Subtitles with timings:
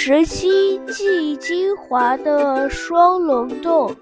[0.00, 3.92] 十七季金华的双龙洞。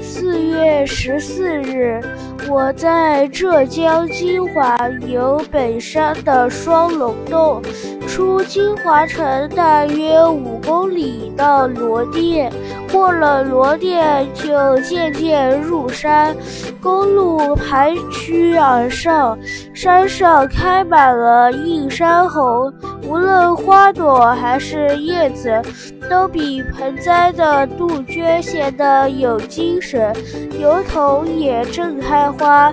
[0.00, 2.00] 四月十四日，
[2.48, 4.78] 我在浙江金华
[5.08, 7.60] 游北山的双龙洞，
[8.06, 12.50] 出金华城大约五公里到罗店，
[12.92, 16.34] 过了罗店就渐渐入山，
[16.80, 19.36] 公路盘曲而上，
[19.74, 22.72] 山上开满了映山红。
[23.02, 25.60] 无论花朵还是叶子，
[26.08, 30.14] 都比盆栽的杜鹃显得有精神。
[30.58, 32.72] 油桐也正开花，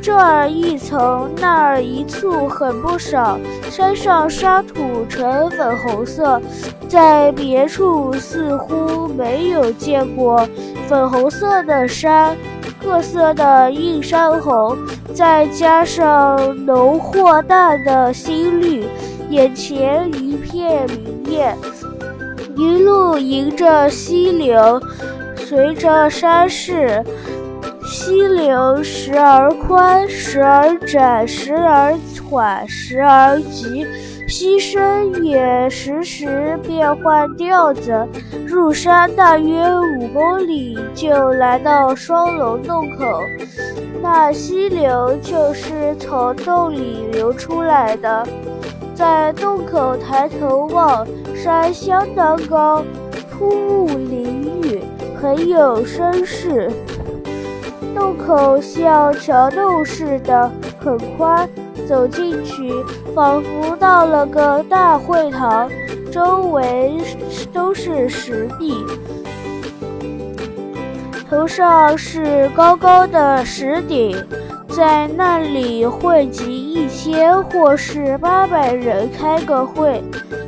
[0.00, 3.38] 这儿一层，那儿一簇，很不少。
[3.70, 6.40] 山上沙土呈粉红色，
[6.88, 10.48] 在别处似乎没有见过
[10.88, 12.36] 粉红色的山。
[12.82, 14.76] 各色的映山红，
[15.14, 18.84] 再加上浓或淡的新绿。
[19.34, 21.56] 眼前一片明艳，
[22.54, 24.80] 一路迎着溪流，
[25.34, 27.02] 随着山势，
[27.84, 31.98] 溪流时而宽，时而窄，时而
[32.30, 33.84] 缓，时而急，
[34.28, 38.06] 溪声也时时变换调子。
[38.46, 39.64] 入山大约
[39.98, 43.20] 五公里，就来到双龙洞口，
[44.00, 48.24] 那溪流就是从洞里流出来的。
[48.94, 52.84] 在洞口抬头望，山相当高，
[53.30, 54.80] 突兀林郁，
[55.20, 56.70] 很有声势。
[57.92, 61.48] 洞口像桥洞似的，很宽，
[61.88, 62.72] 走进去
[63.14, 65.68] 仿佛到了个大会堂，
[66.12, 66.94] 周围
[67.52, 68.84] 都是石壁，
[71.28, 74.16] 头上是高高的石顶。
[74.76, 80.02] 在那里汇集一千或是八百人开个会，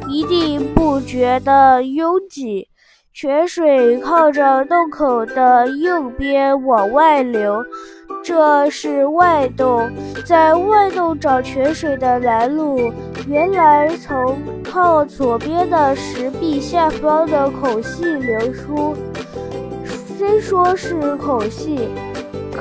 [0.09, 2.67] 一定不觉得拥挤。
[3.13, 7.65] 泉水靠着洞口的右边往外流，
[8.25, 9.89] 这是外洞。
[10.25, 12.93] 在外洞找泉水的来路，
[13.29, 18.97] 原来从靠左边的石壁下方的孔隙流出。
[20.19, 21.89] 虽说是孔隙。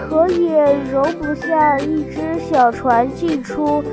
[0.08, 3.84] 可也容不下一只小船进出，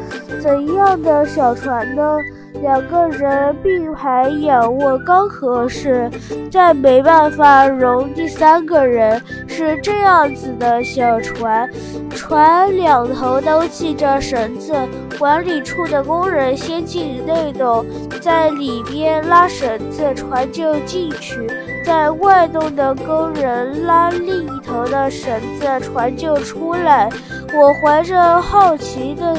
[0.41, 2.19] 怎样的小船呢？
[2.61, 6.09] 两个人并排仰卧刚合适，
[6.49, 9.21] 再没办法容第三个人。
[9.49, 11.69] 是这样子的小船，
[12.11, 14.75] 船两头都系着绳子，
[15.23, 17.87] 管理处的工人先进内洞，
[18.21, 21.47] 在里边拉绳子，船就进去；
[21.87, 27.09] 在外洞的工人拉另一头的绳子，船就出来。
[27.55, 29.37] 我怀着好奇的。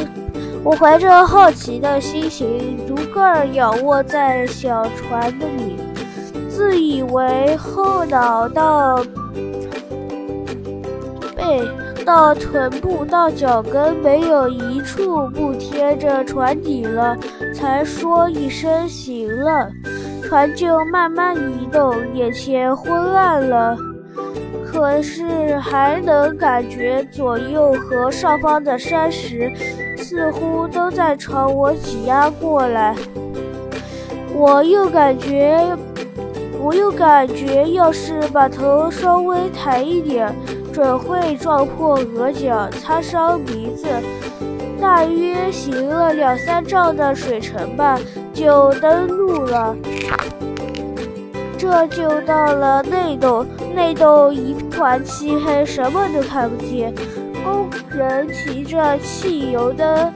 [0.63, 5.75] 我怀着好奇的心情，独个儿仰卧在小船的里，
[6.49, 9.03] 自以为后脑到
[11.35, 11.67] 背
[12.03, 17.17] 到臀部到脚跟没有一处不贴着船底了，
[17.53, 19.69] 才说一声行了，
[20.23, 23.77] 船就慢慢移动，眼前昏暗了，
[24.65, 29.51] 可是还能感觉左右和上方的山石。
[29.97, 32.93] 似乎都在朝我挤压过来，
[34.35, 35.57] 我又感觉，
[36.59, 40.31] 我又感觉，要是把头稍微抬一点，
[40.73, 43.87] 准会撞破额角，擦伤鼻子。
[44.81, 47.97] 大约行了两三丈的水程吧，
[48.33, 49.75] 就登陆了。
[51.57, 56.93] 这就到了内洞，内洞一团漆黑，什么都看不见。
[57.43, 60.11] 工人提着汽油灯，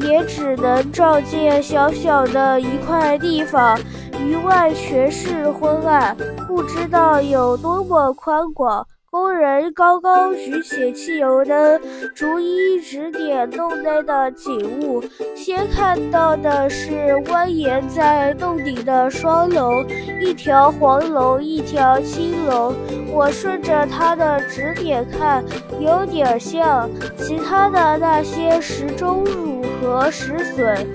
[0.00, 3.78] 也只能照见小小的一块地方，
[4.22, 6.14] 余外全是昏暗，
[6.46, 8.86] 不知道有多么宽广。
[9.12, 11.78] 工人高高举起汽油灯，
[12.14, 15.04] 逐一指点洞内的景物。
[15.36, 19.86] 先看到的是蜿蜒在洞顶的双龙，
[20.18, 22.74] 一条黄龙，一条青龙。
[23.12, 25.44] 我顺着他的指点看，
[25.78, 26.88] 有点像
[27.18, 30.86] 其他的那些石钟乳和石笋。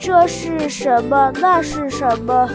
[0.00, 1.32] 这是什么？
[1.40, 2.50] 那是什么？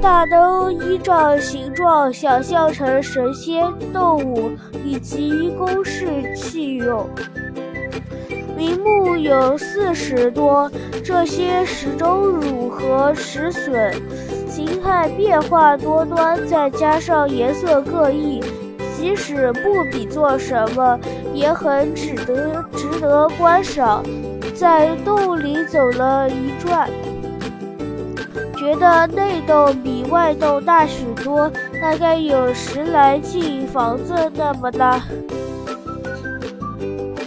[0.00, 4.50] 大都依照形状想象成神仙、动物
[4.84, 7.08] 以及公式器用，
[8.56, 10.70] 名目有四十多。
[11.04, 13.92] 这些石钟乳和石笋，
[14.48, 18.40] 形态变化多端，再加上颜色各异，
[18.96, 20.98] 即使不比作什么，
[21.32, 24.02] 也很值得值得观赏。
[24.54, 26.88] 在洞里走了一转。
[28.68, 31.50] 觉得内洞比外洞大许多，
[31.80, 35.00] 大概有十来进房子那么大。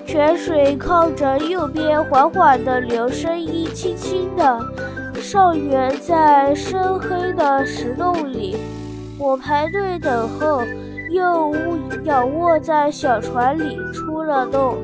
[0.06, 4.60] 泉水靠着右边缓缓地流，声音轻轻的。
[5.20, 8.56] 上源在深黑的石洞里，
[9.18, 10.62] 我排队等候，
[11.10, 11.56] 又
[12.04, 14.78] 仰卧在小船里出了洞。